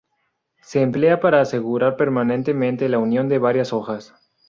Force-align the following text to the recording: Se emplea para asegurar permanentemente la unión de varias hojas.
Se 0.63 0.81
emplea 0.81 1.19
para 1.19 1.41
asegurar 1.41 1.95
permanentemente 1.95 2.89
la 2.89 2.97
unión 2.97 3.29
de 3.29 3.37
varias 3.37 3.71
hojas. 3.71 4.15